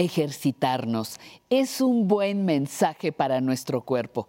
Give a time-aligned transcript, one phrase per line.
[0.00, 4.28] Ejercitarnos es un buen mensaje para nuestro cuerpo.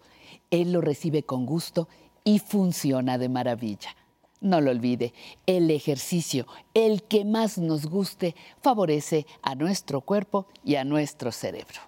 [0.50, 1.88] Él lo recibe con gusto
[2.24, 3.96] y funciona de maravilla.
[4.42, 5.14] No lo olvide,
[5.46, 11.80] el ejercicio, el que más nos guste, favorece a nuestro cuerpo y a nuestro cerebro.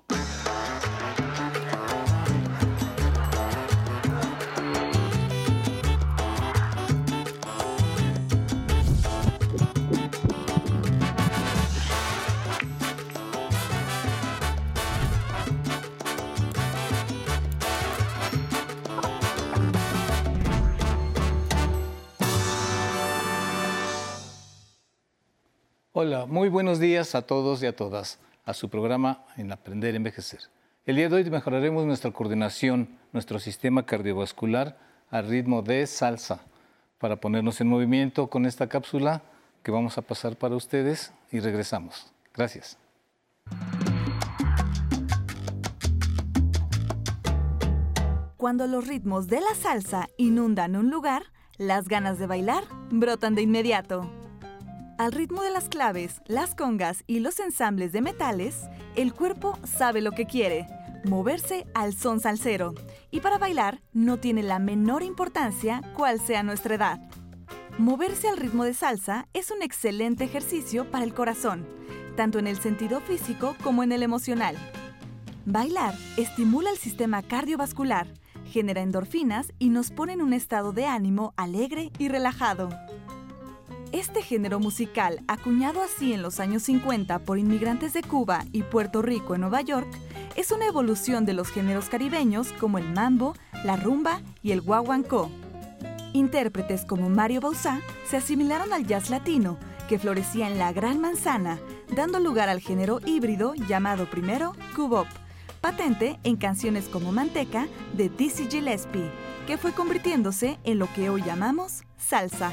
[25.96, 29.96] Hola, muy buenos días a todos y a todas a su programa en Aprender a
[29.96, 30.40] Envejecer.
[30.86, 34.76] El día de hoy mejoraremos nuestra coordinación, nuestro sistema cardiovascular
[35.08, 36.40] al ritmo de salsa
[36.98, 39.22] para ponernos en movimiento con esta cápsula
[39.62, 42.12] que vamos a pasar para ustedes y regresamos.
[42.34, 42.76] Gracias.
[48.36, 51.22] Cuando los ritmos de la salsa inundan un lugar,
[51.56, 54.23] las ganas de bailar brotan de inmediato.
[54.96, 60.00] Al ritmo de las claves, las congas y los ensambles de metales, el cuerpo sabe
[60.00, 60.68] lo que quiere,
[61.04, 62.74] moverse al son salsero.
[63.10, 67.00] Y para bailar no tiene la menor importancia cuál sea nuestra edad.
[67.76, 71.66] Moverse al ritmo de salsa es un excelente ejercicio para el corazón,
[72.16, 74.56] tanto en el sentido físico como en el emocional.
[75.44, 78.06] Bailar estimula el sistema cardiovascular,
[78.46, 82.68] genera endorfinas y nos pone en un estado de ánimo alegre y relajado.
[83.94, 89.02] Este género musical, acuñado así en los años 50 por inmigrantes de Cuba y Puerto
[89.02, 89.86] Rico en Nueva York,
[90.34, 95.30] es una evolución de los géneros caribeños como el mambo, la rumba y el guaguancó.
[96.12, 99.58] Intérpretes como Mario Bauzá se asimilaron al jazz latino,
[99.88, 101.60] que florecía en la Gran Manzana,
[101.94, 105.06] dando lugar al género híbrido llamado primero cubop,
[105.60, 109.08] patente en canciones como Manteca de Dizzy Gillespie,
[109.46, 112.52] que fue convirtiéndose en lo que hoy llamamos salsa.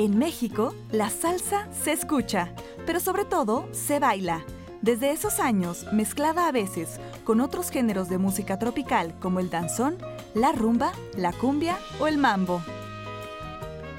[0.00, 2.54] En México, la salsa se escucha,
[2.86, 4.42] pero sobre todo se baila.
[4.80, 9.98] Desde esos años, mezclada a veces con otros géneros de música tropical como el danzón,
[10.32, 12.62] la rumba, la cumbia o el mambo.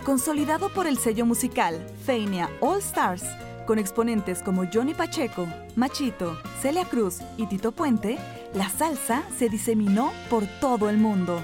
[0.03, 3.25] Consolidado por el sello musical Feinia All Stars,
[3.67, 5.45] con exponentes como Johnny Pacheco,
[5.75, 8.17] Machito, Celia Cruz y Tito Puente,
[8.55, 11.39] la salsa se diseminó por todo el mundo.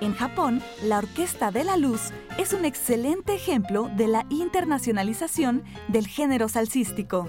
[0.00, 2.00] En Japón, la Orquesta de la Luz
[2.38, 7.28] es un excelente ejemplo de la internacionalización del género salsístico.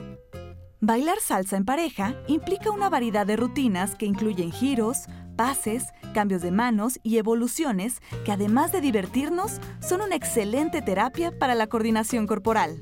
[0.79, 4.99] Bailar salsa en pareja implica una variedad de rutinas que incluyen giros,
[5.35, 11.55] pases, cambios de manos y evoluciones que además de divertirnos, son una excelente terapia para
[11.55, 12.81] la coordinación corporal.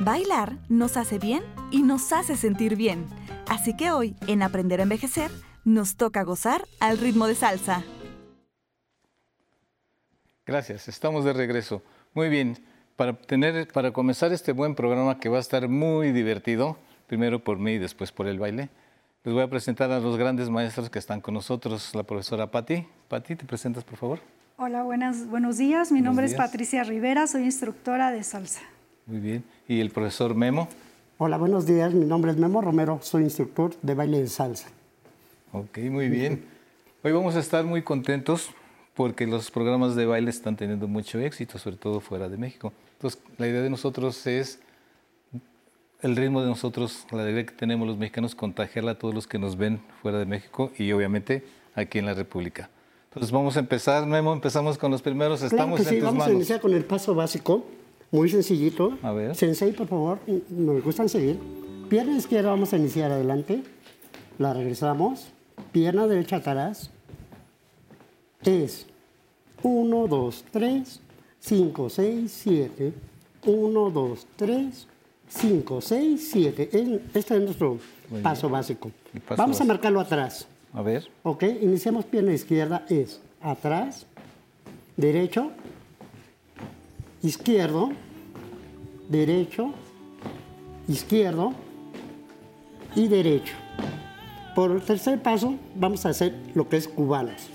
[0.00, 3.08] Bailar nos hace bien y nos hace sentir bien,
[3.48, 5.32] así que hoy, en Aprender a Envejecer,
[5.64, 7.84] nos toca gozar al ritmo de salsa.
[10.46, 11.82] Gracias, estamos de regreso.
[12.12, 12.58] Muy bien,
[12.96, 17.58] para, tener, para comenzar este buen programa que va a estar muy divertido, primero por
[17.58, 18.68] mí y después por el baile,
[19.24, 22.86] les voy a presentar a los grandes maestros que están con nosotros, la profesora Patti.
[23.08, 24.18] Patti, ¿te presentas, por favor?
[24.58, 25.90] Hola, buenas, buenos días.
[25.90, 28.60] Mi nombre es Patricia Rivera, soy instructora de salsa.
[29.06, 29.44] Muy bien.
[29.66, 30.68] ¿Y el profesor Memo?
[31.16, 31.94] Hola, buenos días.
[31.94, 34.68] Mi nombre es Memo Romero, soy instructor de baile de salsa.
[35.52, 36.44] Ok, muy bien.
[37.02, 38.50] Hoy vamos a estar muy contentos
[38.94, 42.72] porque los programas de baile están teniendo mucho éxito, sobre todo fuera de México.
[42.94, 44.60] Entonces, la idea de nosotros es
[46.00, 49.38] el ritmo de nosotros, la alegría que tenemos los mexicanos, contagiarla a todos los que
[49.38, 51.44] nos ven fuera de México y obviamente
[51.74, 52.68] aquí en la República.
[53.08, 56.60] Entonces vamos a empezar, Memo, empezamos con los primeros, estamos que sí, vamos a iniciar
[56.60, 57.64] con el paso básico,
[58.10, 58.98] muy sencillito.
[59.02, 59.34] A ver.
[59.34, 60.18] Sensei, por favor,
[60.50, 61.38] nos gustan seguir.
[61.88, 63.62] Pierna izquierda vamos a iniciar adelante,
[64.38, 65.28] la regresamos,
[65.72, 66.90] pierna derecha atrás,
[68.44, 68.86] es
[69.62, 71.00] 1, 2, 3,
[71.40, 72.92] 5, 6, 7,
[73.46, 74.86] 1, 2, 3,
[75.28, 77.00] 5, 6, 7.
[77.14, 77.78] Este es nuestro
[78.22, 78.90] paso básico.
[79.26, 79.64] paso Vamos a básico.
[79.66, 80.46] marcarlo atrás.
[80.72, 81.44] A ver, ¿Ok?
[81.62, 84.06] Iniciamos pierna izquierda, es atrás,
[84.96, 85.50] derecho,
[87.22, 87.90] izquierdo,
[89.08, 89.72] derecho,
[90.88, 91.52] izquierdo
[92.96, 93.54] y derecho.
[94.54, 97.48] Por el tercer paso vamos a hacer lo que es cubanos.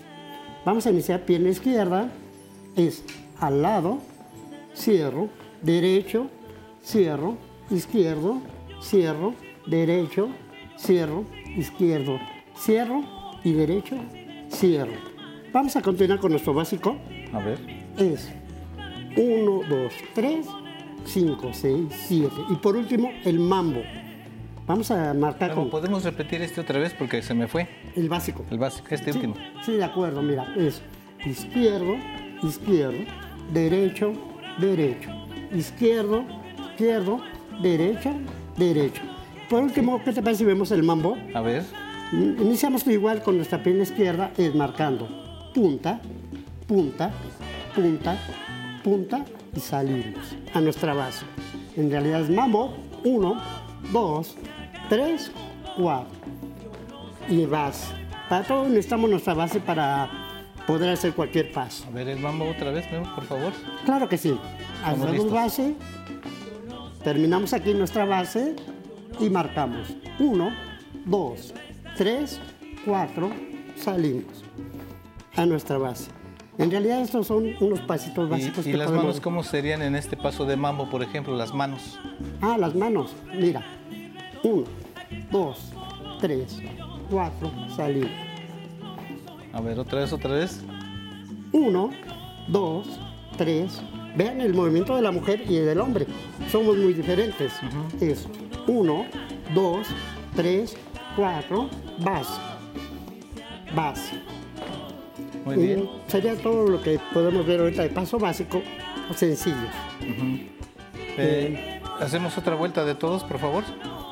[0.69, 2.11] Vamos a iniciar pierna izquierda,
[2.75, 3.03] es
[3.39, 3.97] al lado,
[4.75, 5.27] cierro,
[5.63, 6.27] derecho,
[6.83, 7.37] cierro,
[7.71, 8.39] izquierdo,
[8.79, 9.33] cierro,
[9.65, 10.29] derecho,
[10.77, 11.25] cierro,
[11.57, 12.19] izquierdo,
[12.55, 13.01] cierro
[13.43, 13.95] y derecho,
[14.51, 14.93] cierro.
[15.51, 16.95] Vamos a continuar con nuestro básico.
[17.33, 17.57] a ver.
[17.97, 18.29] Es
[19.17, 20.45] 1, 2, 3,
[21.03, 22.35] 5, 6, 7.
[22.47, 23.81] Y por último, el mambo.
[24.69, 27.67] Vamos a marcar Pero con podemos repetir este otra vez porque se me fue.
[27.95, 28.45] el básico.
[28.51, 29.35] El básico, este Sí, último.
[29.65, 30.83] Sí, de acuerdo, mira, es
[31.25, 31.95] izquierdo,
[32.43, 32.99] izquierdo,
[33.51, 34.13] derecho,
[34.59, 35.09] derecho,
[35.55, 36.23] izquierdo,
[36.69, 37.19] izquierdo,
[37.63, 38.11] derecho,
[38.57, 39.01] derecho.
[39.49, 41.17] Por último, ¿qué te parece si vemos el mambo?
[41.33, 41.63] A ver.
[42.11, 45.07] Iniciamos igual con nuestra pierna izquierda, es marcando
[45.55, 45.99] punta,
[46.67, 47.11] punta,
[47.73, 48.17] punta,
[48.83, 49.25] punta
[49.55, 51.25] y salimos a nuestra base.
[51.75, 53.41] En realidad es mambo, uno,
[53.91, 54.35] dos,
[54.89, 55.31] tres,
[55.77, 56.17] cuatro.
[57.29, 57.93] Y base.
[58.27, 60.09] Para todo necesitamos nuestra base para
[60.67, 61.85] poder hacer cualquier paso.
[61.87, 63.53] A ver el mambo otra vez, Memo, por favor.
[63.85, 64.37] Claro que sí.
[64.83, 65.75] Hacemos base,
[67.03, 68.55] terminamos aquí nuestra base
[69.19, 69.89] y marcamos.
[70.19, 70.51] Uno,
[71.05, 71.53] dos,
[71.97, 72.39] tres,
[72.85, 73.31] cuatro,
[73.75, 74.43] salimos
[75.35, 76.11] a nuestra base.
[76.57, 79.05] En realidad estos son unos pasitos Y, básicos y que las podemos...
[79.05, 81.35] manos, ¿cómo serían en este paso de mambo, por ejemplo?
[81.35, 81.97] Las manos.
[82.41, 83.13] Ah, las manos.
[83.33, 83.63] Mira.
[84.43, 84.65] Uno,
[85.31, 85.71] dos,
[86.19, 86.59] tres,
[87.09, 88.09] cuatro, salimos.
[89.53, 90.61] A ver, otra vez, otra vez.
[91.51, 91.89] Uno,
[92.47, 92.87] dos,
[93.37, 93.81] tres.
[94.15, 96.05] Vean el movimiento de la mujer y del hombre.
[96.51, 97.53] Somos muy diferentes.
[97.99, 98.27] Es
[98.67, 99.05] uno,
[99.53, 99.87] dos,
[100.35, 100.75] tres,
[101.15, 101.69] cuatro,
[101.99, 102.39] base.
[103.75, 104.13] Base.
[105.45, 105.89] Muy Y bien.
[106.07, 108.61] sería todo lo que podemos ver ahorita de paso básico,
[109.15, 109.55] sencillo.
[111.17, 113.63] Eh, Hacemos otra vuelta de todos, por favor.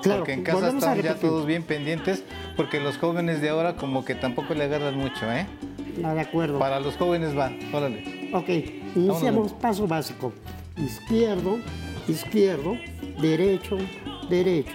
[0.08, 2.24] Claro, porque en casa están ya todos bien pendientes,
[2.56, 5.46] porque los jóvenes de ahora como que tampoco le agarran mucho, ¿eh?
[6.04, 6.60] Ah, de acuerdo.
[6.60, 8.30] Para los jóvenes va, órale.
[8.34, 8.50] Ok,
[8.96, 10.34] iniciamos paso básico.
[10.78, 11.58] Izquierdo,
[12.08, 12.78] izquierdo,
[13.20, 13.78] derecho,
[14.30, 14.74] derecho.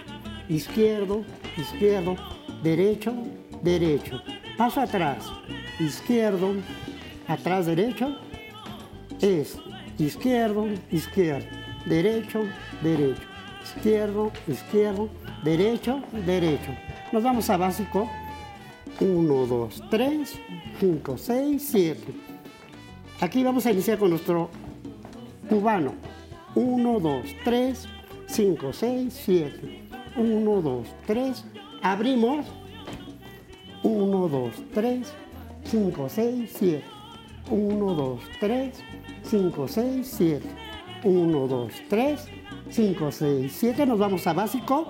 [0.49, 1.23] Izquierdo,
[1.57, 2.17] izquierdo,
[2.63, 3.15] derecho,
[3.63, 4.21] derecho.
[4.57, 5.25] Paso atrás.
[5.79, 6.55] Izquierdo,
[7.27, 8.19] atrás, derecho.
[9.21, 9.57] Es
[9.99, 11.47] izquierdo, izquierdo,
[11.87, 12.43] derecho,
[12.83, 13.32] derecho.
[13.65, 15.09] Izquierdo, izquierdo,
[15.45, 16.73] derecho, derecho.
[17.13, 18.09] Nos vamos a básico.
[19.01, 20.41] 1, 2, 3,
[20.81, 22.01] 5, 6, 7.
[23.21, 24.51] Aquí vamos a iniciar con nuestro
[25.49, 25.95] cubano.
[26.55, 27.89] 1, 2, 3,
[28.27, 29.89] 5, 6, 7.
[30.17, 31.45] 1, 2, 3.
[31.83, 32.47] Abrimos.
[33.83, 35.13] 1, 2, 3,
[35.65, 36.85] 5, 6, 7.
[37.51, 38.85] 1, 2, 3,
[39.25, 40.49] 5, 6, 7.
[41.05, 42.29] 1, 2, 3,
[42.73, 43.87] 5, 6, 7.
[43.87, 44.89] Nos vamos a básico.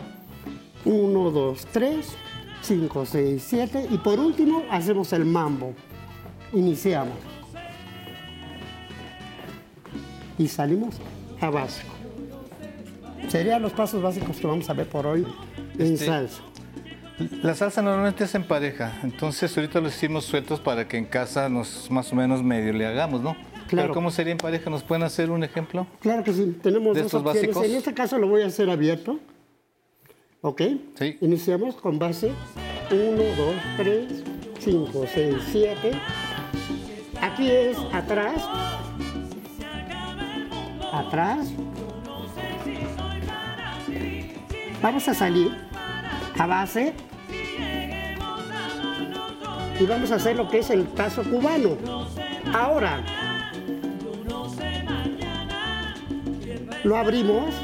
[0.84, 2.06] 1, 2, 3,
[2.62, 3.88] 5, 6, 7.
[3.90, 5.74] Y por último hacemos el mambo.
[6.52, 7.16] Iniciamos.
[10.38, 10.96] Y salimos
[11.40, 11.92] a básico.
[13.28, 15.26] Serían los pasos básicos que vamos a ver por hoy
[15.78, 16.42] en Este, salsa.
[17.42, 21.48] La salsa normalmente es en pareja, entonces ahorita lo hicimos sueltos para que en casa
[21.48, 23.36] nos más o menos medio le hagamos, ¿no?
[23.72, 23.88] Claro.
[23.88, 24.68] Pero ¿cómo sería en pareja?
[24.68, 25.86] ¿Nos pueden hacer un ejemplo?
[26.00, 27.54] Claro que sí, tenemos ¿De dos estos opciones.
[27.54, 27.64] básicos?
[27.64, 29.18] En este caso lo voy a hacer abierto.
[30.42, 30.60] ¿Ok?
[30.98, 31.16] Sí.
[31.22, 32.32] Iniciamos con base
[32.90, 34.24] 1, 2, 3,
[34.58, 35.90] 5, 6, 7.
[37.22, 38.42] Aquí es atrás.
[40.92, 41.48] Atrás.
[44.82, 45.50] Vamos a salir
[46.38, 46.92] a base.
[49.80, 51.78] Y vamos a hacer lo que es el paso cubano.
[52.52, 53.02] Ahora.
[56.84, 57.54] Lo abrimos.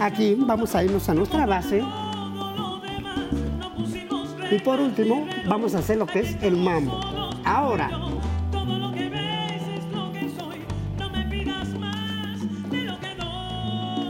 [0.00, 1.82] Aquí vamos a irnos a nuestra base.
[4.50, 7.00] Y por último, vamos a hacer lo que es el mambo.
[7.44, 7.90] Ahora.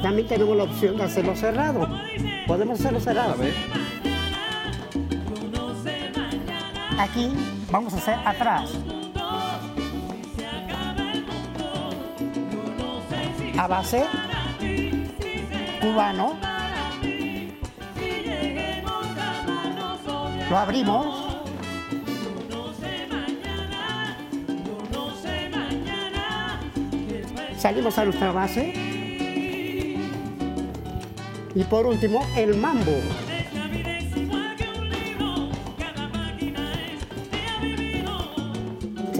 [0.02, 1.88] También tenemos la opción de hacerlo cerrado.
[2.46, 3.32] Podemos hacerlo cerrado.
[3.32, 3.54] A ver,
[6.98, 7.30] Aquí
[7.70, 8.70] vamos a hacer atrás.
[13.58, 14.06] A base
[15.80, 16.36] cubano.
[20.48, 21.24] Lo abrimos.
[27.58, 28.72] Salimos a nuestra base.
[31.54, 32.92] Y por último, el mambo.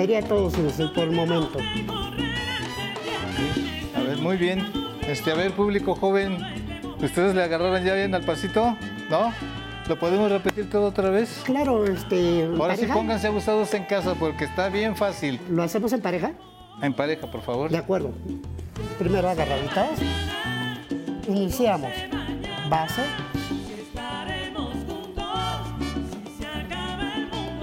[0.08, 1.58] Sería todo sencillo por el momento.
[3.94, 4.66] a ver, muy bien.
[5.06, 6.38] Este, a ver, público joven,
[7.02, 8.74] ¿ustedes le agarraron ya bien al pasito?
[9.10, 9.34] ¿No?
[9.86, 11.42] ¿Lo podemos repetir todo otra vez?
[11.44, 12.44] Claro, este.
[12.44, 15.38] ¿en Ahora sí pónganse abusados en casa porque está bien fácil.
[15.50, 16.32] ¿Lo hacemos en pareja?
[16.80, 17.70] En pareja, por favor.
[17.70, 18.12] De acuerdo.
[18.98, 19.90] Primero agarraditas.
[21.28, 21.92] Iniciamos.
[22.70, 23.02] Base.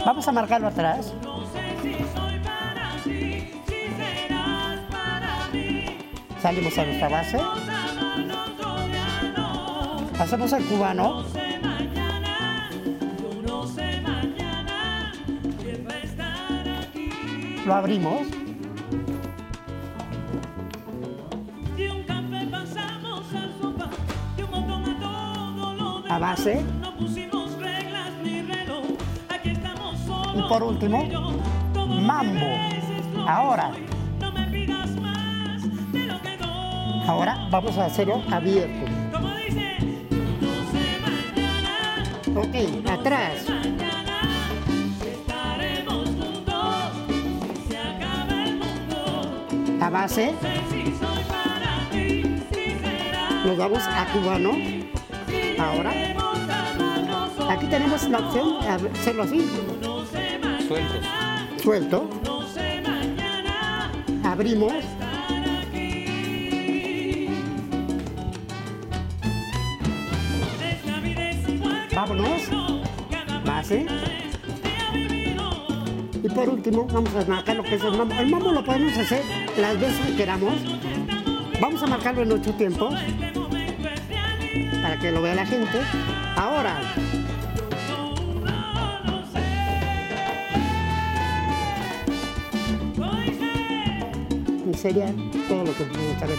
[0.06, 1.12] Vamos a marcarlo atrás.
[6.46, 7.40] Salimos a nuestra base.
[10.20, 11.24] Hacemos el cubano.
[17.66, 18.28] Lo abrimos.
[26.08, 26.64] A base.
[30.36, 31.04] Y por último,
[32.04, 32.46] mambo.
[33.28, 33.72] Ahora.
[37.08, 38.86] Ahora vamos a hacerlo abierto.
[42.36, 42.56] Ok,
[42.90, 43.46] atrás.
[49.80, 50.34] La base.
[53.46, 54.52] Nos vamos a cubano.
[55.60, 55.92] Ahora.
[57.52, 59.48] Aquí tenemos la opción de hacerlo así.
[60.68, 61.06] Sueltos.
[61.62, 62.10] Suelto.
[64.24, 64.95] Abrimos.
[76.24, 78.14] Y por último, vamos a marcar lo que es el mambo.
[78.14, 79.24] El mambo lo podemos hacer
[79.58, 80.54] las veces que queramos.
[81.60, 82.94] Vamos a marcarlo en ocho tiempos
[84.84, 85.80] para que lo vea la gente.
[86.36, 86.80] Ahora,
[94.76, 95.08] sería
[95.48, 96.36] todo lo que me gustaría.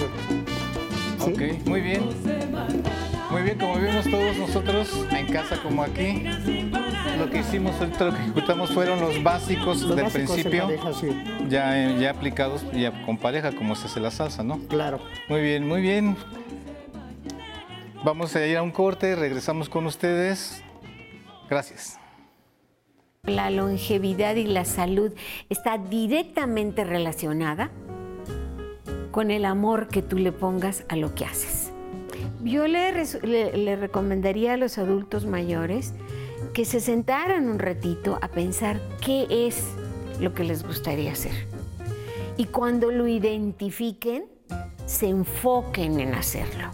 [1.25, 1.33] ¿Sí?
[1.33, 2.03] Ok, muy bien.
[3.31, 6.23] Muy bien, como vimos todos nosotros en casa como aquí,
[7.17, 10.65] lo que hicimos, ahorita lo que ejecutamos fueron los básicos Los del básicos en principio,
[10.65, 11.09] pareja, sí.
[11.49, 14.59] ya, ya aplicados ya con pareja, como se hace la salsa, ¿no?
[14.69, 15.01] Claro.
[15.29, 16.17] Muy bien, muy bien.
[18.05, 20.63] Vamos a ir a un corte, regresamos con ustedes.
[21.51, 21.99] Gracias.
[23.25, 25.13] La longevidad y la salud
[25.49, 27.71] está directamente relacionada
[29.11, 31.73] con el amor que tú le pongas a lo que haces.
[32.45, 32.93] Yo le-
[33.57, 35.95] le recomendaría a los adultos mayores
[36.53, 39.63] que se sentaran un ratito a pensar qué es
[40.21, 41.47] lo que les gustaría hacer.
[42.37, 44.25] Y cuando lo identifiquen,
[44.87, 46.71] se enfoquen en hacerlo.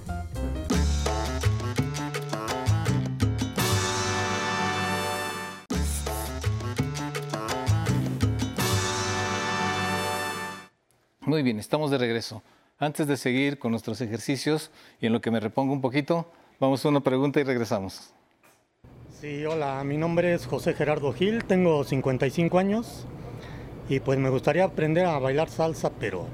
[11.21, 12.43] Muy bien, estamos de regreso.
[12.79, 16.27] Antes de seguir con nuestros ejercicios y en lo que me repongo un poquito,
[16.59, 18.13] vamos a una pregunta y regresamos.
[19.23, 23.07] Sí, hola, mi nombre es José Gerardo Gil, tengo 55 años
[23.89, 26.27] y pues me gustaría aprender a bailar salsa, pero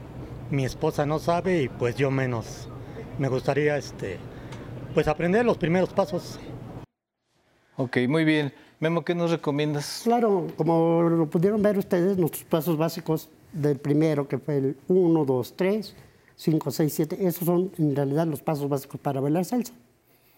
[0.51, 2.71] mi esposa no sabe y pues yo menos.
[3.19, 4.17] Me gustaría este
[4.95, 6.41] pues aprender los primeros pasos.
[7.77, 8.55] Ok, muy bien.
[8.81, 10.01] Memo, ¿qué nos recomiendas?
[10.05, 15.27] Claro, como lo pudieron ver ustedes, nuestros pasos básicos del primero, que fue el 1,
[15.27, 15.95] 2, 3,
[16.37, 19.75] 5, 6, 7, esos son en realidad los pasos básicos para bailar salsa.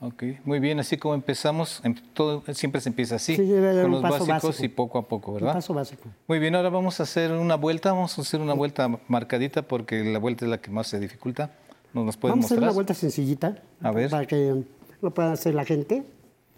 [0.02, 0.80] Ok, muy bien.
[0.80, 4.64] Así como empezamos, em- todo, siempre se empieza así, Sí, con un los básicos básico.
[4.64, 5.52] y poco a poco, Un ¿verdad?
[5.54, 6.08] paso básico.
[6.26, 10.02] Muy bien, ahora vamos a hacer una vuelta, vamos a hacer una vuelta marcadita porque
[10.04, 11.54] la vuelta es la que más se dificulta.
[11.92, 14.08] ¿Nos, nos pueden Vamos a hacer una vuelta sencillita A ver.
[14.10, 14.62] para que
[15.02, 16.02] lo pueda hacer la gente.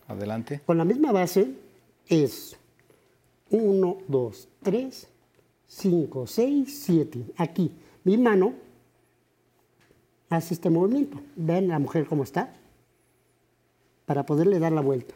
[0.07, 0.61] Adelante.
[0.65, 1.51] Con la misma base
[2.07, 2.57] es
[3.51, 5.09] 1, 2, 3,
[5.67, 7.25] 5, 6, 7.
[7.39, 7.73] Aquí,
[8.05, 8.53] mi mano
[10.31, 11.19] hace este movimiento.
[11.35, 12.55] Ven la mujer cómo está.
[14.07, 15.15] Para poderle dar la vuelta.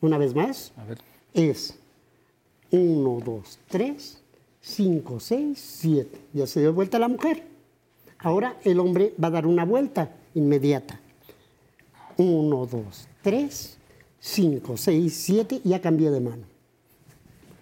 [0.00, 0.98] Una vez más, A ver.
[1.34, 1.76] es
[2.70, 4.22] 1, 2, 3,
[4.60, 6.18] 5, 6, 7.
[6.34, 7.44] Ya se dio vuelta la mujer.
[8.18, 11.00] Ahora el hombre va a dar una vuelta inmediata.
[12.16, 13.78] 1, 2, 3,
[14.20, 15.60] 5, 6, 7.
[15.64, 16.44] Ya cambié de mano.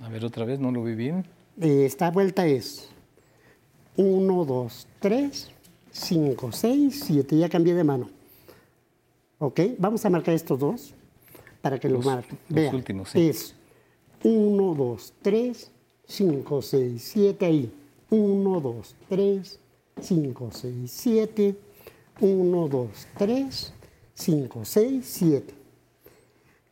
[0.01, 1.25] A ver otra vez, no lo vi bien.
[1.59, 2.89] Esta vuelta es
[3.97, 5.51] 1, 2, 3,
[5.91, 7.39] 5, 6, 7.
[7.39, 8.11] Ya cambié de mano.
[9.39, 9.61] ¿Ok?
[9.79, 10.95] Vamos a marcar estos dos
[11.61, 12.39] para que Los- los marquen.
[12.49, 13.29] los Vean, últimos, sí.
[13.29, 13.55] Es
[14.23, 15.71] 1, 2, 3,
[16.07, 17.73] 5, 6, 7 ahí.
[18.11, 19.59] 1, 2, 3,
[20.01, 21.57] 5, 6, 7.
[22.21, 22.89] 1, 2,
[23.19, 23.73] 3,
[24.15, 25.55] 5, 6, 7.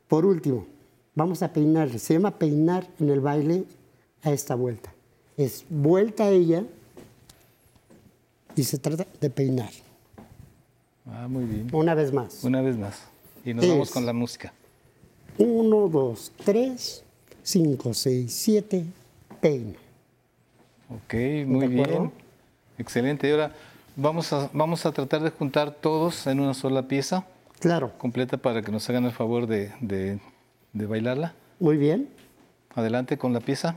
[0.09, 0.67] Por último,
[1.15, 1.91] vamos a peinar.
[1.99, 3.65] Se llama peinar en el baile
[4.23, 4.95] a esta vuelta.
[5.37, 6.65] Es vuelta a ella
[8.57, 9.71] y se trata de peinar.
[11.07, 11.69] Ah, muy bien.
[11.73, 12.43] Una vez más.
[12.45, 13.03] Una vez más.
[13.45, 14.53] Y nos vamos con la música.
[15.39, 17.05] 1, 2, 3,
[17.43, 18.85] 5, 6, 7,
[19.41, 19.75] peina.
[20.89, 21.15] Ok,
[21.47, 22.11] muy bien.
[22.79, 23.29] Excelente.
[23.29, 23.53] Y ahora
[23.97, 27.27] vamos a, vamos a tratar de juntar todos en una sola pieza
[27.61, 30.19] Claro, completa para que nos hagan el favor de, de-
[30.73, 31.35] de bailarla.
[31.61, 32.09] muy bien.
[32.75, 33.77] Adelante con la pieza.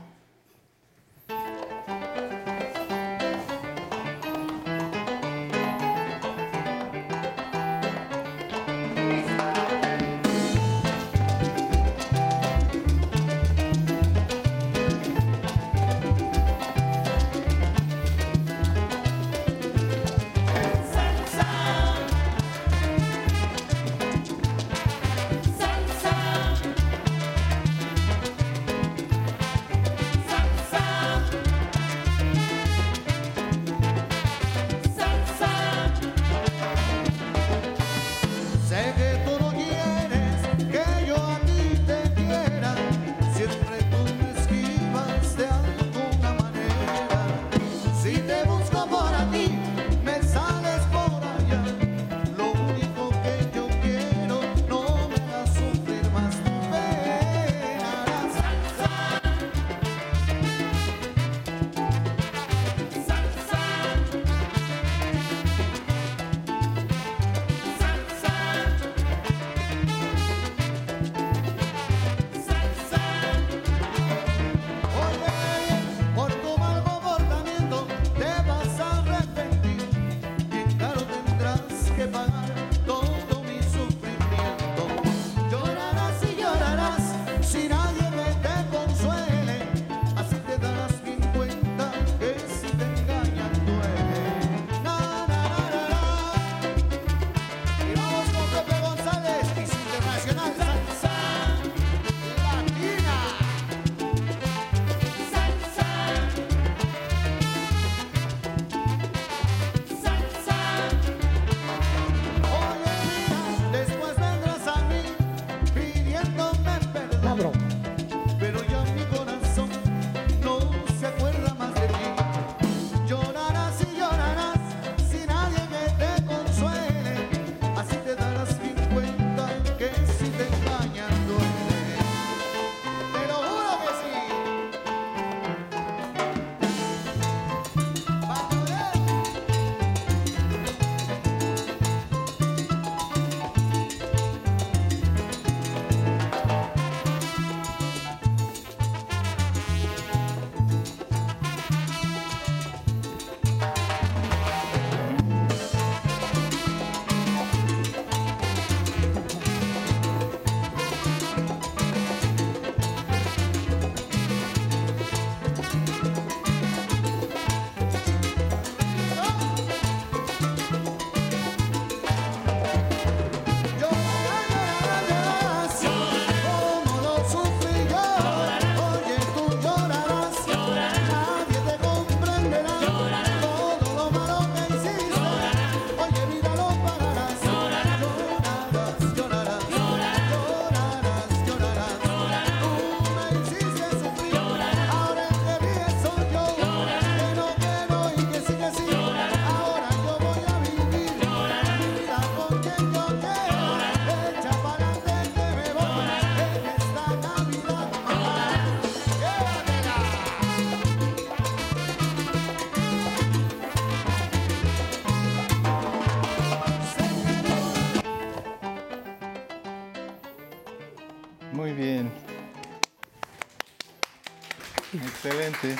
[225.28, 225.76] Excelente.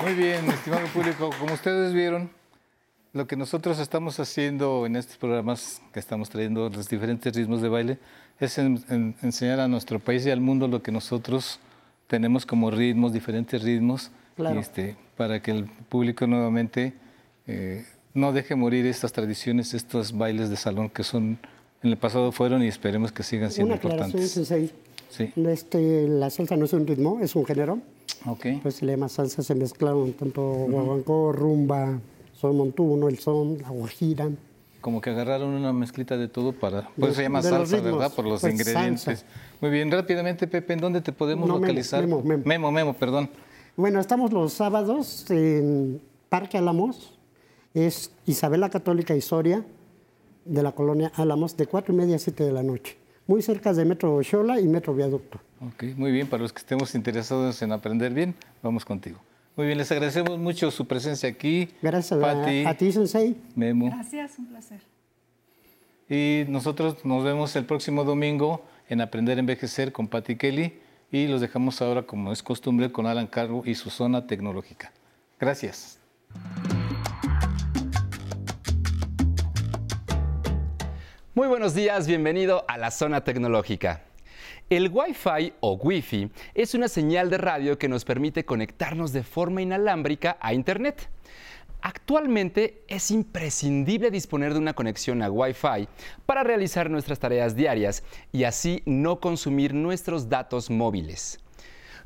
[0.00, 1.28] Muy bien, estimado público.
[1.38, 2.30] Como ustedes vieron,
[3.12, 7.68] lo que nosotros estamos haciendo en estos programas que estamos trayendo los diferentes ritmos de
[7.68, 7.98] baile
[8.40, 11.60] es enseñar a nuestro país y al mundo lo que nosotros
[12.06, 14.10] tenemos como ritmos, diferentes ritmos,
[14.56, 16.94] este, para que el público nuevamente
[17.46, 21.38] eh, no deje morir estas tradiciones, estos bailes de salón que son
[21.82, 24.32] en el pasado fueron y esperemos que sigan siendo Una importantes.
[25.10, 25.32] Sí.
[25.36, 27.78] Este, la salsa no es un ritmo, es un género.
[28.62, 32.00] Pues se le salsa, se mezclaron tanto guaguancó, rumba,
[32.32, 34.30] son montuno, el son, la guajira.
[34.80, 36.90] Como que agarraron una mezclita de todo para...
[36.98, 38.12] Pues se llama salsa, ¿verdad?
[38.14, 39.24] Por los pues ingredientes.
[39.60, 42.02] Muy bien, rápidamente, Pepe, ¿en dónde te podemos localizar?
[42.06, 42.70] Memo, memo, memo.
[42.70, 43.30] Memo, perdón.
[43.76, 47.18] Bueno, estamos los sábados en Parque Álamos,
[47.74, 49.64] es Isabela Católica y Soria,
[50.44, 53.72] de la colonia Álamos, de cuatro y media a 7 de la noche, muy cerca
[53.72, 55.40] de Metro Xola y Metro Viaducto.
[55.60, 59.18] Ok, muy bien, para los que estemos interesados en aprender bien, vamos contigo.
[59.56, 61.68] Muy bien, les agradecemos mucho su presencia aquí.
[61.80, 63.36] Gracias a, a ti, Sensei.
[63.54, 63.86] Memo.
[63.86, 64.80] Gracias, un placer.
[66.08, 70.74] Y nosotros nos vemos el próximo domingo en Aprender a Envejecer con Patti Kelly
[71.10, 74.92] y los dejamos ahora, como es costumbre, con Alan Cargo y su zona tecnológica.
[75.38, 75.98] Gracias.
[81.36, 84.04] Muy buenos días, bienvenido a la zona tecnológica.
[84.70, 89.60] El Wi-Fi o Wi-Fi es una señal de radio que nos permite conectarnos de forma
[89.60, 91.08] inalámbrica a Internet.
[91.82, 95.88] Actualmente es imprescindible disponer de una conexión a Wi-Fi
[96.24, 101.40] para realizar nuestras tareas diarias y así no consumir nuestros datos móviles.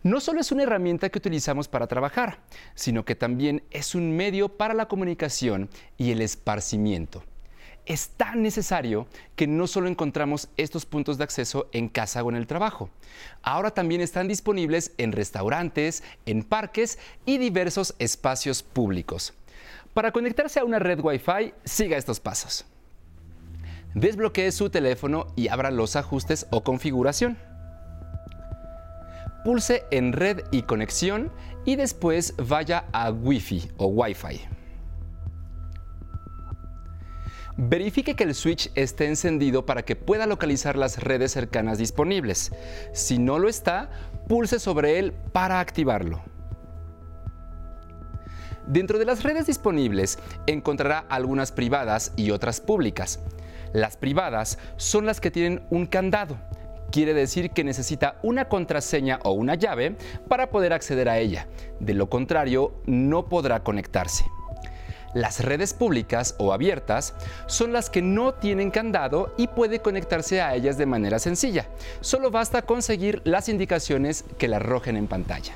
[0.03, 2.39] No solo es una herramienta que utilizamos para trabajar,
[2.75, 7.23] sino que también es un medio para la comunicación y el esparcimiento.
[7.89, 12.37] Es tan necesario que no solo encontramos estos puntos de acceso en casa o en
[12.37, 12.91] el trabajo.
[13.43, 19.33] Ahora también están disponibles en restaurantes, en parques y diversos espacios públicos.
[19.95, 22.67] Para conectarse a una red Wi-Fi, siga estos pasos.
[23.95, 27.39] Desbloquee su teléfono y abra los ajustes o configuración.
[29.47, 31.33] Pulse en Red y Conexión
[31.65, 34.58] y después vaya a Wi-Fi o Wi-Fi.
[37.61, 42.53] Verifique que el switch esté encendido para que pueda localizar las redes cercanas disponibles.
[42.93, 43.91] Si no lo está,
[44.29, 46.23] pulse sobre él para activarlo.
[48.69, 53.19] Dentro de las redes disponibles encontrará algunas privadas y otras públicas.
[53.73, 56.39] Las privadas son las que tienen un candado.
[56.93, 59.97] Quiere decir que necesita una contraseña o una llave
[60.29, 61.49] para poder acceder a ella.
[61.81, 64.25] De lo contrario, no podrá conectarse.
[65.15, 67.15] Las redes públicas o abiertas
[67.47, 71.67] son las que no tienen candado y puede conectarse a ellas de manera sencilla.
[72.01, 75.55] Solo basta conseguir las indicaciones que le arrojen en pantalla.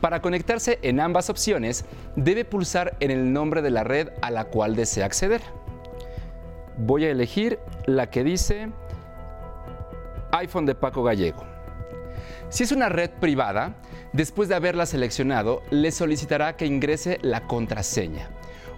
[0.00, 1.84] Para conectarse en ambas opciones,
[2.16, 5.40] debe pulsar en el nombre de la red a la cual desea acceder.
[6.76, 8.70] Voy a elegir la que dice
[10.32, 11.44] iPhone de Paco Gallego.
[12.48, 13.76] Si es una red privada,
[14.12, 18.28] después de haberla seleccionado, le solicitará que ingrese la contraseña.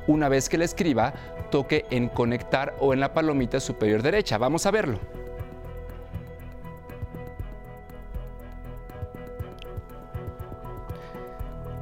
[0.07, 1.13] Una vez que la escriba,
[1.51, 4.39] toque en conectar o en la palomita superior derecha.
[4.39, 4.99] Vamos a verlo.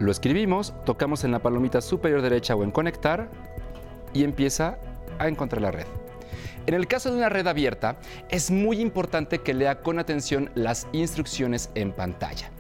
[0.00, 3.28] Lo escribimos, tocamos en la palomita superior derecha o en conectar
[4.12, 4.78] y empieza
[5.18, 5.86] a encontrar la red.
[6.66, 7.98] En el caso de una red abierta,
[8.30, 12.50] es muy importante que lea con atención las instrucciones en pantalla,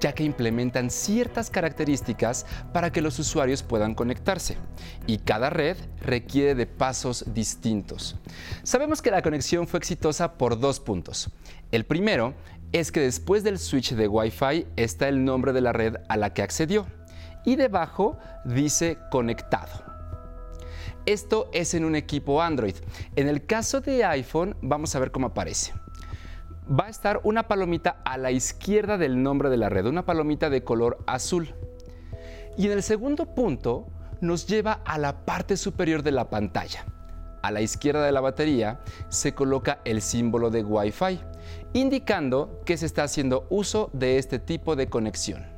[0.00, 4.56] ya que implementan ciertas características para que los usuarios puedan conectarse.
[5.08, 8.16] Y cada red requiere de pasos distintos.
[8.62, 11.30] Sabemos que la conexión fue exitosa por dos puntos.
[11.72, 12.34] El primero
[12.70, 16.32] es que después del switch de Wi-Fi está el nombre de la red a la
[16.32, 16.86] que accedió
[17.44, 19.87] y debajo dice conectado.
[21.06, 22.74] Esto es en un equipo Android.
[23.16, 25.72] En el caso de iPhone, vamos a ver cómo aparece.
[26.68, 30.50] Va a estar una palomita a la izquierda del nombre de la red, una palomita
[30.50, 31.54] de color azul.
[32.56, 33.86] Y en el segundo punto
[34.20, 36.84] nos lleva a la parte superior de la pantalla.
[37.42, 41.20] A la izquierda de la batería se coloca el símbolo de Wi-Fi
[41.72, 45.57] indicando que se está haciendo uso de este tipo de conexión.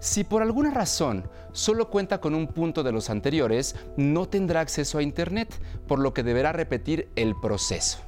[0.00, 4.96] Si por alguna razón solo cuenta con un punto de los anteriores, no tendrá acceso
[4.96, 7.98] a Internet, por lo que deberá repetir el proceso.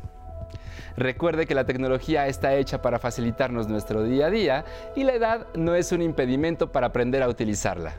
[0.97, 4.65] Recuerde que la tecnología está hecha para facilitarnos nuestro día a día
[4.97, 7.93] y la edad no es un impedimento para aprender a utilizarla.